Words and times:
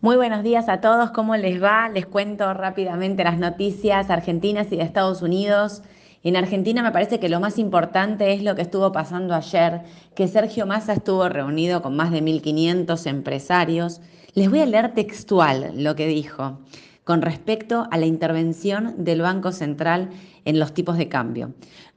Muy 0.00 0.14
buenos 0.14 0.44
días 0.44 0.68
a 0.68 0.80
todos, 0.80 1.10
¿cómo 1.10 1.34
les 1.34 1.60
va? 1.60 1.88
Les 1.88 2.06
cuento 2.06 2.54
rápidamente 2.54 3.24
las 3.24 3.36
noticias 3.36 4.10
argentinas 4.10 4.70
y 4.70 4.76
de 4.76 4.84
Estados 4.84 5.22
Unidos. 5.22 5.82
En 6.22 6.36
Argentina 6.36 6.84
me 6.84 6.92
parece 6.92 7.18
que 7.18 7.28
lo 7.28 7.40
más 7.40 7.58
importante 7.58 8.32
es 8.32 8.44
lo 8.44 8.54
que 8.54 8.62
estuvo 8.62 8.92
pasando 8.92 9.34
ayer, 9.34 9.80
que 10.14 10.28
Sergio 10.28 10.66
Massa 10.66 10.92
estuvo 10.92 11.28
reunido 11.28 11.82
con 11.82 11.96
más 11.96 12.12
de 12.12 12.22
1.500 12.22 13.08
empresarios. 13.08 14.00
Les 14.34 14.48
voy 14.48 14.60
a 14.60 14.66
leer 14.66 14.94
textual 14.94 15.72
lo 15.74 15.96
que 15.96 16.06
dijo 16.06 16.60
con 17.02 17.20
respecto 17.20 17.88
a 17.90 17.96
la 17.96 18.06
intervención 18.06 19.02
del 19.02 19.22
Banco 19.22 19.50
Central 19.50 20.10
en 20.44 20.60
los 20.60 20.74
tipos 20.74 20.96
de 20.96 21.08
cambio. 21.08 21.54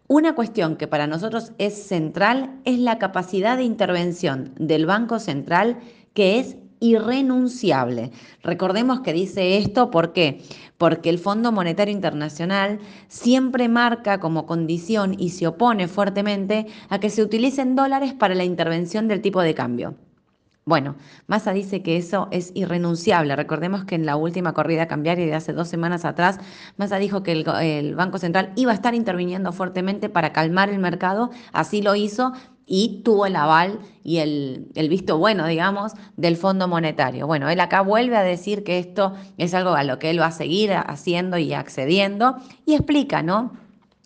Una 0.08 0.34
cuestión 0.34 0.76
que 0.76 0.88
para 0.88 1.06
nosotros 1.06 1.52
es 1.60 1.76
central 1.84 2.60
es 2.66 2.80
la 2.80 2.98
capacidad 2.98 3.58
de 3.58 3.64
intervención 3.64 4.56
del 4.58 4.88
Banco 4.88 5.20
Central 5.20 5.78
que 6.16 6.40
es 6.40 6.58
irrenunciable. 6.82 8.12
Recordemos 8.44 9.00
que 9.00 9.14
dice 9.14 9.58
esto, 9.58 9.90
¿por 9.92 10.12
qué? 10.12 10.42
Porque 10.78 11.10
el 11.10 11.20
Fondo 11.20 11.54
Monetario 11.54 11.94
Internacional 11.94 12.80
siempre 13.08 13.70
marca 13.70 14.20
como 14.20 14.46
condición 14.46 15.16
y 15.18 15.30
se 15.30 15.48
opone 15.48 15.88
fuertemente 15.88 16.68
a 16.90 17.00
que 17.00 17.10
se 17.10 17.24
utilicen 17.24 17.76
dólares 17.76 18.14
para 18.14 18.36
la 18.36 18.44
intervención 18.44 19.08
del 19.08 19.22
tipo 19.22 19.42
de 19.42 19.54
cambio. 19.54 19.96
Bueno, 20.64 20.96
Massa 21.26 21.54
dice 21.54 21.82
que 21.82 21.98
eso 21.98 22.28
es 22.32 22.52
irrenunciable. 22.54 23.36
Recordemos 23.36 23.84
que 23.84 23.96
en 23.96 24.06
la 24.06 24.16
última 24.16 24.54
corrida 24.54 24.88
cambiaria 24.88 25.26
de 25.26 25.34
hace 25.34 25.54
dos 25.54 25.68
semanas 25.68 26.06
atrás, 26.06 26.40
Massa 26.78 26.98
dijo 26.98 27.24
que 27.24 27.32
el, 27.32 27.46
el, 27.62 27.96
Banco 27.96 28.20
Central 28.20 28.54
iba 28.56 28.72
a 28.72 28.76
estar 28.76 28.94
interviniendo 28.94 29.54
fuertemente 29.54 30.08
para 30.08 30.34
calmar 30.34 30.70
el 30.70 30.78
mercado. 30.78 31.32
Así 31.52 31.82
lo 31.82 31.96
hizo 31.96 32.34
y 32.74 33.02
tuvo 33.04 33.26
el 33.26 33.36
aval 33.36 33.80
y 34.02 34.20
el, 34.20 34.70
el, 34.76 34.88
visto 34.88 35.18
bueno, 35.18 35.46
digamos, 35.46 35.92
del 36.16 36.38
Fondo 36.38 36.70
Monetario. 36.70 37.28
Bueno, 37.28 37.50
él 37.50 37.60
acá 37.60 37.82
vuelve 37.82 38.16
a 38.16 38.24
decir 38.24 38.64
que 38.64 38.80
esto 38.80 39.14
es 39.38 39.54
algo 39.54 39.72
a 39.72 39.84
lo 39.84 40.00
que 40.00 40.10
él 40.10 40.22
va 40.22 40.28
a 40.28 40.32
seguir 40.32 40.72
haciendo 40.72 41.38
y 41.38 41.54
accediendo 41.54 42.38
y 42.66 42.76
explica, 42.76 43.24
¿no? 43.24 43.52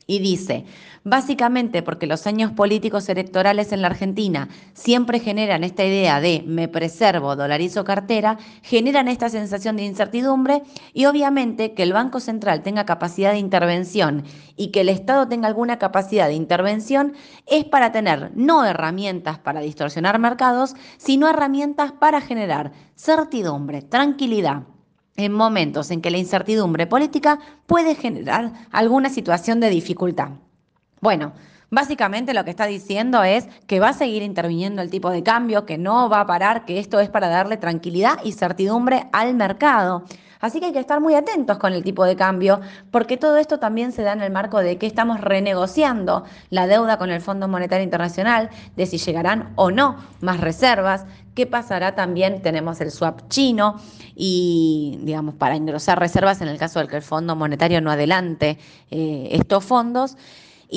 Y 0.08 0.20
dice, 0.20 0.66
básicamente 1.04 1.82
porque 1.82 2.06
los 2.06 2.28
años 2.28 2.52
políticos 2.52 3.10
electorales 3.10 3.72
en 3.72 3.82
la 3.82 3.88
Argentina 3.88 4.50
siempre 4.74 5.20
generan 5.20 5.64
esta 5.64 5.84
idea 5.84 6.22
de 6.22 6.44
me 6.46 6.68
preservo, 6.68 7.36
dolarizo 7.36 7.84
cartera, 7.84 8.38
generan 8.62 9.08
esta 9.08 9.30
sensación 9.30 9.78
de 9.78 9.86
incertidumbre 9.86 10.62
y 10.94 11.06
obviamente 11.06 11.74
que 11.74 11.82
el 11.82 11.94
Banco 11.94 12.20
Central 12.20 12.62
tenga 12.62 12.86
capacidad 12.86 13.32
de 13.32 13.40
intervención 13.40 14.26
y 14.56 14.68
que 14.68 14.82
el 14.82 14.90
Estado 14.90 15.28
tenga 15.28 15.48
alguna 15.48 15.80
capacidad 15.80 16.28
de 16.28 16.36
intervención 16.36 17.14
es 17.48 17.66
para 17.66 17.92
tener 17.92 18.32
no 18.36 18.64
herramientas 18.64 19.40
para 19.40 19.62
distorsionar 19.62 20.20
mercados, 20.20 20.76
sino 20.98 21.28
herramientas 21.28 21.92
para 21.94 22.22
generar 22.22 22.74
certidumbre, 22.96 23.82
tranquilidad, 23.82 24.64
en 25.18 25.32
momentos 25.32 25.92
en 25.92 26.02
que 26.02 26.12
la 26.12 26.18
incertidumbre 26.18 26.88
política 26.88 27.40
puede 27.66 27.96
generar 27.96 28.52
alguna 28.72 29.10
situación 29.10 29.60
de 29.60 29.70
dificultad. 29.70 30.30
Bueno, 31.02 31.34
básicamente 31.70 32.34
lo 32.34 32.44
que 32.44 32.50
está 32.50 32.66
diciendo 32.66 33.24
es 33.24 33.48
que 33.68 33.80
va 33.80 33.90
a 33.90 33.94
seguir 33.94 34.24
interviniendo 34.24 34.82
el 34.82 34.90
tipo 34.90 35.10
de 35.10 35.24
cambio, 35.24 35.66
que 35.66 35.78
no 35.78 36.10
va 36.10 36.22
a 36.22 36.28
parar, 36.28 36.66
que 36.66 36.80
esto 36.80 37.00
es 37.00 37.10
para 37.10 37.30
darle 37.30 37.58
tranquilidad 37.58 38.20
y 38.24 38.34
certidumbre 38.34 39.08
al 39.14 39.36
mercado. 39.36 40.04
Así 40.46 40.60
que 40.60 40.68
hay 40.68 40.74
que 40.74 40.80
estar 40.80 41.02
muy 41.02 41.16
atentos 41.16 41.58
con 41.58 41.74
el 41.74 41.84
tipo 41.84 42.06
de 42.06 42.16
cambio, 42.16 42.62
porque 42.92 43.18
todo 43.18 43.38
esto 43.38 43.58
también 43.58 43.92
se 43.92 44.04
da 44.04 44.14
en 44.14 44.22
el 44.22 44.32
marco 44.32 44.60
de 44.60 44.78
que 44.78 44.86
estamos 44.86 45.20
renegociando 45.20 46.24
la 46.52 46.68
deuda 46.68 47.00
con 47.00 47.10
el 47.10 47.20
Fondo 47.20 47.48
Monetario 47.48 47.84
Internacional, 47.84 48.52
de 48.76 48.86
si 48.86 49.00
llegarán 49.00 49.54
o 49.56 49.72
no 49.72 49.96
más 50.22 50.40
reservas, 50.40 51.08
qué 51.34 51.48
pasará 51.48 51.96
también, 51.96 52.44
tenemos 52.44 52.80
el 52.80 52.92
swap 52.92 53.28
chino 53.28 53.82
y, 54.14 55.00
digamos, 55.02 55.34
para 55.34 55.56
engrosar 55.56 56.00
reservas 56.00 56.40
en 56.42 56.48
el 56.48 56.60
caso 56.60 56.80
de 56.80 56.90
que 56.90 56.98
el 56.98 57.02
Fondo 57.02 57.36
Monetario 57.36 57.82
no 57.82 57.90
adelante 57.90 58.60
eh, 58.92 59.30
estos 59.32 59.66
fondos. 59.66 60.16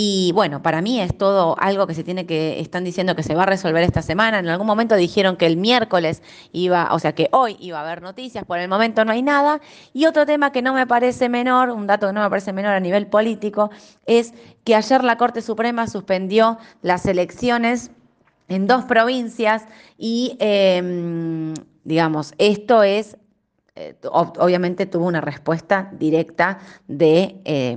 Y 0.00 0.30
bueno, 0.32 0.62
para 0.62 0.80
mí 0.80 1.00
es 1.00 1.18
todo 1.18 1.56
algo 1.58 1.88
que 1.88 1.94
se 1.94 2.04
tiene 2.04 2.24
que, 2.24 2.60
están 2.60 2.84
diciendo 2.84 3.16
que 3.16 3.24
se 3.24 3.34
va 3.34 3.42
a 3.42 3.46
resolver 3.46 3.82
esta 3.82 4.00
semana. 4.00 4.38
En 4.38 4.46
algún 4.46 4.68
momento 4.68 4.94
dijeron 4.94 5.34
que 5.36 5.44
el 5.44 5.56
miércoles 5.56 6.22
iba, 6.52 6.90
o 6.92 7.00
sea 7.00 7.16
que 7.16 7.28
hoy 7.32 7.56
iba 7.58 7.80
a 7.80 7.82
haber 7.82 8.00
noticias, 8.00 8.44
por 8.44 8.60
el 8.60 8.68
momento 8.68 9.04
no 9.04 9.10
hay 9.10 9.22
nada. 9.22 9.60
Y 9.92 10.06
otro 10.06 10.24
tema 10.24 10.52
que 10.52 10.62
no 10.62 10.72
me 10.72 10.86
parece 10.86 11.28
menor, 11.28 11.70
un 11.70 11.88
dato 11.88 12.06
que 12.06 12.12
no 12.12 12.22
me 12.22 12.30
parece 12.30 12.52
menor 12.52 12.74
a 12.74 12.78
nivel 12.78 13.08
político, 13.08 13.72
es 14.06 14.34
que 14.62 14.76
ayer 14.76 15.02
la 15.02 15.16
Corte 15.16 15.42
Suprema 15.42 15.88
suspendió 15.88 16.58
las 16.80 17.04
elecciones 17.04 17.90
en 18.46 18.68
dos 18.68 18.84
provincias 18.84 19.64
y, 19.98 20.36
eh, 20.38 21.52
digamos, 21.82 22.34
esto 22.38 22.84
es 22.84 23.16
obviamente 24.10 24.86
tuvo 24.86 25.06
una 25.06 25.20
respuesta 25.20 25.90
directa 25.92 26.58
de, 26.86 27.40
eh, 27.44 27.76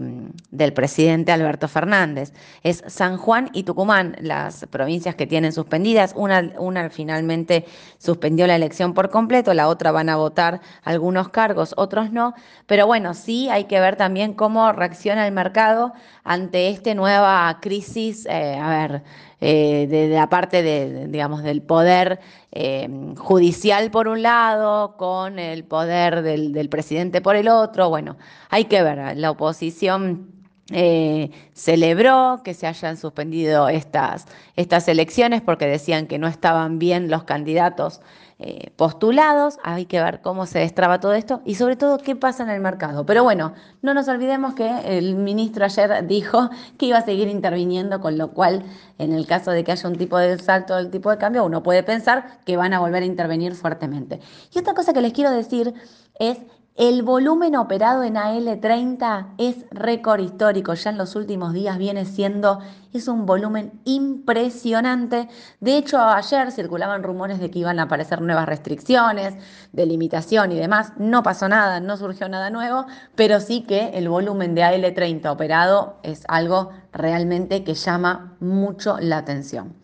del 0.50 0.74
presidente 0.74 1.32
Alberto 1.32 1.68
Fernández. 1.68 2.34
Es 2.64 2.84
San 2.88 3.18
Juan 3.18 3.50
y 3.54 3.64
Tucumán 3.64 4.16
las 4.22 4.66
provincias 4.70 5.16
que 5.16 5.28
tienen 5.28 5.52
suspendidas. 5.52 6.14
Una, 6.16 6.54
una 6.60 6.90
finalmente 6.90 7.66
suspendió 7.98 8.48
la 8.48 8.56
elección 8.56 8.94
por 8.94 9.10
completo, 9.10 9.54
la 9.54 9.68
otra 9.68 9.92
van 9.92 10.10
a 10.10 10.16
votar 10.16 10.62
algunos 10.84 11.30
cargos, 11.30 11.74
otros 11.78 12.12
no. 12.12 12.34
Pero 12.66 12.88
bueno, 12.88 13.14
sí 13.14 13.50
hay 13.50 13.66
que 13.66 13.80
ver 13.80 13.96
también 13.96 14.34
cómo 14.34 14.72
reacciona 14.72 15.26
el 15.28 15.34
mercado 15.34 15.94
ante 16.24 16.70
esta 16.70 16.94
nueva 16.96 17.58
crisis. 17.62 18.26
Eh, 18.26 18.56
a 18.56 18.70
ver, 18.70 19.04
eh, 19.42 19.88
de, 19.90 20.08
de, 20.08 20.16
la 20.16 20.30
parte 20.30 20.62
de, 20.62 21.08
digamos, 21.08 21.42
del 21.42 21.64
poder 21.64 22.20
eh, 22.52 22.88
judicial 23.18 23.90
por 23.90 24.08
un 24.08 24.22
lado, 24.22 24.96
con 24.98 25.40
el 25.40 25.64
poder 25.64 26.22
del, 26.22 26.54
del, 26.54 26.70
presidente 26.70 27.22
por 27.22 27.36
el 27.36 27.48
otro. 27.48 27.90
Bueno, 27.90 28.18
hay 28.50 28.66
que 28.66 28.84
ver, 28.84 29.18
la 29.18 29.32
oposición 29.32 30.41
eh, 30.72 31.32
celebró 31.54 32.42
que 32.44 32.54
se 32.54 32.68
hayan 32.68 32.98
suspendido 32.98 33.70
estas, 33.70 34.26
estas 34.56 34.88
elecciones 34.88 35.42
porque 35.42 35.68
decían 35.68 36.08
que 36.08 36.18
no 36.18 36.28
estaban 36.28 36.80
bien 36.80 37.10
los 37.10 37.24
candidatos 37.24 38.02
eh, 38.44 38.72
postulados, 38.76 39.60
hay 39.62 39.86
que 39.86 40.02
ver 40.02 40.22
cómo 40.22 40.48
se 40.48 40.58
destraba 40.58 41.00
todo 41.00 41.14
esto 41.14 41.42
y 41.46 41.54
sobre 41.54 41.76
todo 41.76 42.00
qué 42.00 42.16
pasa 42.16 42.42
en 42.42 42.50
el 42.50 42.60
mercado. 42.60 43.06
Pero 43.06 43.24
bueno, 43.24 43.54
no 43.84 43.94
nos 43.94 44.08
olvidemos 44.08 44.56
que 44.56 44.98
el 44.98 45.16
ministro 45.16 45.64
ayer 45.64 46.08
dijo 46.08 46.50
que 46.80 46.88
iba 46.88 46.98
a 46.98 47.06
seguir 47.06 47.28
interviniendo, 47.28 48.02
con 48.02 48.18
lo 48.18 48.32
cual 48.32 48.64
en 48.98 49.14
el 49.14 49.28
caso 49.28 49.52
de 49.52 49.64
que 49.64 49.72
haya 49.74 49.88
un 49.88 49.96
tipo 49.96 50.18
de 50.18 50.40
salto 50.40 50.76
del 50.76 50.90
tipo 50.90 51.12
de 51.12 51.20
cambio, 51.20 51.46
uno 51.46 51.62
puede 51.62 51.84
pensar 51.84 52.40
que 52.44 52.58
van 52.58 52.74
a 52.74 52.80
volver 52.80 53.04
a 53.04 53.06
intervenir 53.06 53.54
fuertemente. 53.54 54.20
Y 54.56 54.58
otra 54.58 54.74
cosa 54.74 54.92
que 54.92 55.02
les 55.02 55.14
quiero 55.14 55.30
decir 55.30 55.76
es 56.18 56.40
el 56.82 57.04
volumen 57.04 57.56
operado 57.58 58.02
en 58.02 58.16
AL30 58.16 59.36
es 59.38 59.68
récord 59.70 60.20
histórico, 60.20 60.74
ya 60.74 60.90
en 60.90 60.98
los 60.98 61.16
últimos 61.16 61.54
días 61.54 61.78
viene 61.78 62.06
siendo, 62.06 62.58
es 62.92 63.08
un 63.08 63.28
volumen 63.28 63.80
impresionante. 63.86 65.30
De 65.60 65.78
hecho, 65.78 66.02
ayer 66.02 66.52
circulaban 66.52 67.04
rumores 67.04 67.40
de 67.40 67.52
que 67.52 67.60
iban 67.60 67.78
a 67.78 67.84
aparecer 67.84 68.20
nuevas 68.22 68.48
restricciones, 68.48 69.36
de 69.72 69.86
limitación 69.86 70.54
y 70.54 70.56
demás. 70.58 70.94
No 70.98 71.22
pasó 71.22 71.48
nada, 71.48 71.80
no 71.80 71.98
surgió 71.98 72.28
nada 72.28 72.50
nuevo, 72.50 72.88
pero 73.14 73.40
sí 73.42 73.62
que 73.62 73.90
el 73.90 74.10
volumen 74.10 74.56
de 74.56 74.64
AL30 74.64 75.32
operado 75.32 76.00
es 76.02 76.24
algo 76.28 76.72
realmente 76.92 77.64
que 77.64 77.76
llama 77.76 78.38
mucho 78.40 78.98
la 79.00 79.20
atención. 79.20 79.76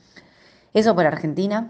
Eso 0.73 0.95
por 0.95 1.05
Argentina. 1.05 1.69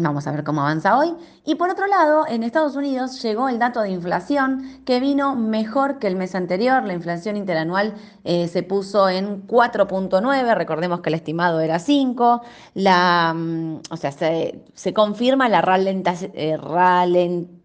Vamos 0.00 0.28
a 0.28 0.30
ver 0.30 0.44
cómo 0.44 0.60
avanza 0.60 0.96
hoy. 0.96 1.12
Y 1.44 1.56
por 1.56 1.70
otro 1.70 1.88
lado, 1.88 2.24
en 2.28 2.44
Estados 2.44 2.76
Unidos 2.76 3.20
llegó 3.20 3.48
el 3.48 3.58
dato 3.58 3.80
de 3.80 3.90
inflación 3.90 4.82
que 4.84 5.00
vino 5.00 5.34
mejor 5.34 5.98
que 5.98 6.06
el 6.06 6.14
mes 6.14 6.36
anterior. 6.36 6.84
La 6.84 6.94
inflación 6.94 7.36
interanual 7.36 7.94
eh, 8.22 8.46
se 8.46 8.62
puso 8.62 9.08
en 9.08 9.44
4.9, 9.48 10.54
recordemos 10.54 11.00
que 11.00 11.08
el 11.08 11.14
estimado 11.14 11.58
era 11.58 11.80
5. 11.80 12.42
La, 12.74 13.34
mm, 13.36 13.80
o 13.90 13.96
sea, 13.96 14.12
se, 14.12 14.64
se 14.72 14.94
confirma 14.94 15.48
la 15.48 15.62
ralentización. 15.62 16.30
Eh, 16.34 16.56
ralent 16.56 17.57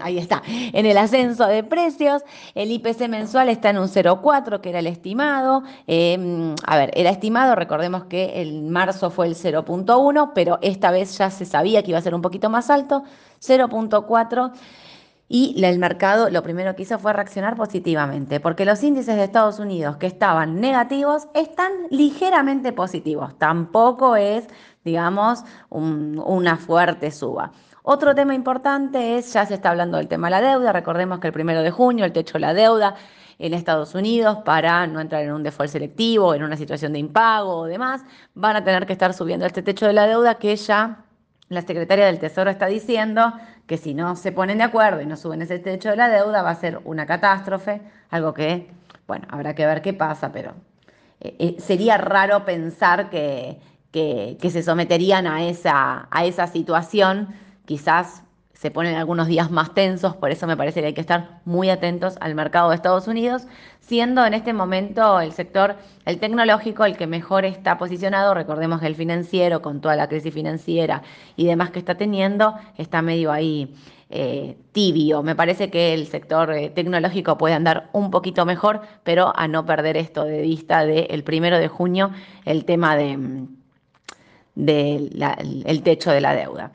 ahí 0.00 0.18
está, 0.18 0.42
en 0.46 0.86
el 0.86 0.96
ascenso 0.98 1.46
de 1.46 1.62
precios. 1.62 2.22
El 2.54 2.70
IPC 2.70 3.08
mensual 3.08 3.48
está 3.48 3.70
en 3.70 3.78
un 3.78 3.88
0,4, 3.88 4.60
que 4.60 4.70
era 4.70 4.78
el 4.80 4.86
estimado. 4.86 5.62
Eh, 5.86 6.54
a 6.66 6.76
ver, 6.76 6.90
era 6.94 7.10
estimado, 7.10 7.54
recordemos 7.54 8.04
que 8.04 8.40
el 8.40 8.62
marzo 8.62 9.10
fue 9.10 9.26
el 9.26 9.34
0,1, 9.34 10.32
pero 10.34 10.58
esta 10.62 10.90
vez 10.90 11.16
ya 11.18 11.30
se 11.30 11.44
sabía 11.44 11.82
que 11.82 11.90
iba 11.90 11.98
a 11.98 12.02
ser 12.02 12.14
un 12.14 12.22
poquito 12.22 12.50
más 12.50 12.70
alto, 12.70 13.04
0,4. 13.40 14.52
Y 15.32 15.54
el 15.64 15.78
mercado 15.78 16.28
lo 16.28 16.42
primero 16.42 16.74
que 16.74 16.82
hizo 16.82 16.98
fue 16.98 17.12
reaccionar 17.12 17.54
positivamente, 17.54 18.40
porque 18.40 18.64
los 18.64 18.82
índices 18.82 19.14
de 19.14 19.22
Estados 19.22 19.60
Unidos 19.60 19.96
que 19.96 20.08
estaban 20.08 20.60
negativos 20.60 21.28
están 21.34 21.70
ligeramente 21.90 22.72
positivos. 22.72 23.38
Tampoco 23.38 24.16
es, 24.16 24.48
digamos, 24.84 25.44
un, 25.68 26.20
una 26.26 26.56
fuerte 26.56 27.12
suba. 27.12 27.52
Otro 27.82 28.14
tema 28.14 28.34
importante 28.34 29.16
es, 29.16 29.32
ya 29.32 29.46
se 29.46 29.54
está 29.54 29.70
hablando 29.70 29.96
del 29.96 30.08
tema 30.08 30.26
de 30.26 30.30
la 30.32 30.40
deuda, 30.40 30.72
recordemos 30.72 31.18
que 31.18 31.28
el 31.28 31.32
primero 31.32 31.62
de 31.62 31.70
junio 31.70 32.04
el 32.04 32.12
techo 32.12 32.34
de 32.34 32.40
la 32.40 32.54
deuda 32.54 32.94
en 33.38 33.54
Estados 33.54 33.94
Unidos 33.94 34.38
para 34.44 34.86
no 34.86 35.00
entrar 35.00 35.22
en 35.22 35.32
un 35.32 35.42
default 35.42 35.70
selectivo, 35.70 36.34
en 36.34 36.42
una 36.42 36.56
situación 36.56 36.92
de 36.92 36.98
impago 36.98 37.56
o 37.56 37.64
demás, 37.64 38.04
van 38.34 38.56
a 38.56 38.64
tener 38.64 38.84
que 38.86 38.92
estar 38.92 39.14
subiendo 39.14 39.46
este 39.46 39.62
techo 39.62 39.86
de 39.86 39.94
la 39.94 40.06
deuda 40.06 40.34
que 40.34 40.54
ya 40.56 41.04
la 41.48 41.62
secretaria 41.62 42.06
del 42.06 42.18
Tesoro 42.18 42.50
está 42.50 42.66
diciendo 42.66 43.32
que 43.66 43.78
si 43.78 43.94
no 43.94 44.14
se 44.14 44.30
ponen 44.30 44.58
de 44.58 44.64
acuerdo 44.64 45.00
y 45.00 45.06
no 45.06 45.16
suben 45.16 45.42
ese 45.42 45.58
techo 45.58 45.90
de 45.90 45.96
la 45.96 46.08
deuda 46.08 46.42
va 46.42 46.50
a 46.50 46.54
ser 46.54 46.80
una 46.84 47.06
catástrofe, 47.06 47.80
algo 48.10 48.34
que, 48.34 48.70
bueno, 49.06 49.26
habrá 49.30 49.54
que 49.54 49.64
ver 49.64 49.80
qué 49.80 49.94
pasa, 49.94 50.32
pero 50.32 50.54
eh, 51.20 51.34
eh, 51.38 51.56
sería 51.58 51.96
raro 51.96 52.44
pensar 52.44 53.10
que, 53.10 53.58
que, 53.90 54.50
se 54.50 54.62
someterían 54.62 55.26
a 55.26 55.44
esa, 55.44 56.08
a 56.10 56.24
esa 56.24 56.46
situación, 56.46 57.28
quizás 57.70 58.24
se 58.52 58.72
ponen 58.72 58.96
algunos 58.96 59.28
días 59.28 59.48
más 59.48 59.74
tensos, 59.74 60.16
por 60.16 60.32
eso 60.32 60.44
me 60.48 60.56
parece 60.56 60.80
que 60.80 60.88
hay 60.88 60.92
que 60.92 61.00
estar 61.00 61.38
muy 61.44 61.70
atentos 61.70 62.16
al 62.20 62.34
mercado 62.34 62.70
de 62.70 62.74
Estados 62.74 63.06
Unidos, 63.06 63.46
siendo 63.78 64.26
en 64.26 64.34
este 64.34 64.52
momento 64.52 65.20
el 65.20 65.30
sector, 65.30 65.76
el 66.04 66.18
tecnológico, 66.18 66.84
el 66.84 66.96
que 66.96 67.06
mejor 67.06 67.44
está 67.44 67.78
posicionado. 67.78 68.34
Recordemos 68.34 68.80
que 68.80 68.88
el 68.88 68.96
financiero, 68.96 69.62
con 69.62 69.80
toda 69.80 69.94
la 69.94 70.08
crisis 70.08 70.34
financiera 70.34 71.02
y 71.36 71.46
demás 71.46 71.70
que 71.70 71.78
está 71.78 71.94
teniendo, 71.94 72.56
está 72.76 73.02
medio 73.02 73.30
ahí 73.30 73.72
eh, 74.10 74.56
tibio. 74.72 75.22
Me 75.22 75.36
parece 75.36 75.70
que 75.70 75.94
el 75.94 76.08
sector 76.08 76.52
eh, 76.52 76.70
tecnológico 76.70 77.38
puede 77.38 77.54
andar 77.54 77.88
un 77.92 78.10
poquito 78.10 78.44
mejor, 78.46 78.80
pero 79.04 79.32
a 79.36 79.46
no 79.46 79.64
perder 79.64 79.96
esto 79.96 80.24
de 80.24 80.42
vista 80.42 80.84
del 80.84 81.22
primero 81.22 81.56
de 81.56 81.68
junio, 81.68 82.10
el 82.44 82.64
tema 82.64 82.96
del 82.96 83.46
de 84.56 85.80
techo 85.84 86.10
de 86.10 86.20
la 86.20 86.34
deuda. 86.34 86.72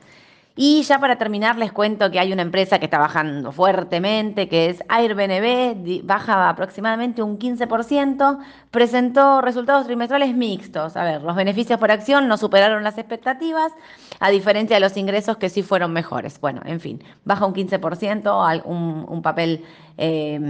Y 0.58 0.82
ya 0.84 0.98
para 0.98 1.16
terminar 1.18 1.58
les 1.58 1.70
cuento 1.70 2.10
que 2.10 2.18
hay 2.18 2.32
una 2.32 2.40
empresa 2.40 2.78
que 2.78 2.86
está 2.86 2.98
bajando 2.98 3.52
fuertemente, 3.52 4.48
que 4.48 4.70
es 4.70 4.82
Airbnb, 4.88 6.02
baja 6.02 6.48
aproximadamente 6.48 7.22
un 7.22 7.38
15%, 7.38 8.38
presentó 8.70 9.42
resultados 9.42 9.84
trimestrales 9.86 10.34
mixtos. 10.34 10.96
A 10.96 11.04
ver, 11.04 11.22
los 11.22 11.36
beneficios 11.36 11.78
por 11.78 11.90
acción 11.90 12.26
no 12.26 12.38
superaron 12.38 12.82
las 12.84 12.96
expectativas, 12.96 13.70
a 14.18 14.30
diferencia 14.30 14.76
de 14.76 14.80
los 14.80 14.96
ingresos 14.96 15.36
que 15.36 15.50
sí 15.50 15.62
fueron 15.62 15.92
mejores. 15.92 16.40
Bueno, 16.40 16.62
en 16.64 16.80
fin, 16.80 17.04
baja 17.26 17.44
un 17.44 17.52
15%, 17.52 18.62
un, 18.64 19.22
papel 19.22 19.62
eh, 19.98 20.40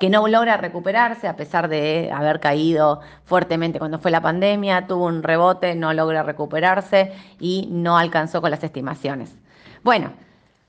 que 0.00 0.10
no 0.10 0.26
logra 0.26 0.56
recuperarse 0.56 1.28
a 1.28 1.36
pesar 1.36 1.68
de 1.68 2.10
haber 2.12 2.40
caído 2.40 3.02
fuertemente 3.24 3.78
cuando 3.78 4.00
fue 4.00 4.10
la 4.10 4.20
pandemia, 4.20 4.88
tuvo 4.88 5.06
un 5.06 5.22
rebote, 5.22 5.76
no 5.76 5.92
logra 5.92 6.24
recuperarse 6.24 7.12
y 7.38 7.68
no 7.70 7.98
alcanzó 7.98 8.40
con 8.40 8.50
las 8.50 8.64
estimaciones. 8.64 9.27
Bueno, 9.88 10.12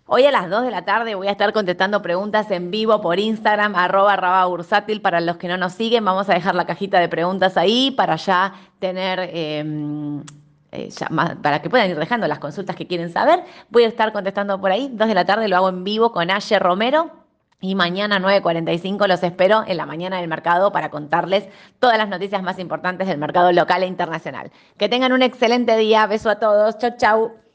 hoy 0.06 0.24
a 0.24 0.32
las 0.32 0.50
2 0.50 0.64
de 0.64 0.72
la 0.72 0.86
tarde 0.86 1.14
voy 1.14 1.28
a 1.28 1.32
estar 1.32 1.52
contestando 1.52 2.02
preguntas 2.02 2.50
en 2.52 2.72
vivo 2.72 3.02
por 3.02 3.20
Instagram, 3.20 3.76
arroba 3.76 4.16
rababursátil. 4.16 5.02
Para 5.02 5.20
los 5.20 5.36
que 5.36 5.50
no 5.50 5.58
nos 5.58 5.74
siguen, 5.74 6.06
vamos 6.06 6.30
a 6.30 6.36
dejar 6.36 6.56
la 6.56 6.66
cajita 6.66 7.02
de 7.02 7.10
preguntas 7.10 7.58
ahí 7.58 7.92
para 7.92 8.16
ya 8.16 8.54
tener... 8.80 9.30
Em, 9.34 10.24
eh, 10.72 10.88
para 11.44 11.62
que 11.62 11.70
puedan 11.70 11.90
ir 11.90 12.00
dejando 12.00 12.30
las 12.30 12.40
consultas 12.40 12.78
que 12.78 12.88
quieren 12.88 13.12
saber. 13.12 13.44
Voy 13.70 13.84
a 13.84 13.90
estar 13.90 14.14
contestando 14.14 14.62
por 14.62 14.72
ahí. 14.72 14.90
2 14.90 15.06
de 15.10 15.14
la 15.14 15.26
tarde 15.26 15.50
lo 15.50 15.58
hago 15.58 15.68
en 15.68 15.84
vivo 15.84 16.14
con 16.14 16.32
Ayer 16.32 16.64
Romero. 16.64 17.12
Y 17.60 17.76
mañana 17.76 18.22
9.45 18.22 19.06
los 19.06 19.22
espero 19.22 19.66
en 19.68 19.76
la 19.76 19.86
mañana 19.86 20.20
del 20.22 20.30
mercado 20.30 20.72
para 20.72 20.90
contarles 20.90 21.50
todas 21.80 21.98
las 21.98 22.08
noticias 22.08 22.42
más 22.42 22.58
importantes 22.58 23.06
del 23.10 23.18
mercado 23.18 23.52
local 23.52 23.84
e 23.84 23.88
internacional. 23.88 24.50
Que 24.78 24.88
tengan 24.88 25.12
un 25.12 25.24
excelente 25.24 25.76
día. 25.76 26.08
Beso 26.08 26.30
a 26.30 26.40
todos. 26.40 26.78
Chau, 26.78 26.92
chau. 26.96 27.49